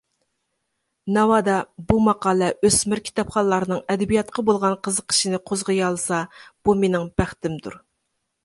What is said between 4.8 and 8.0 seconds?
قىزىقىشىنى قوزغىيالىسا، بۇ مېنىڭ بەختىمدۇر.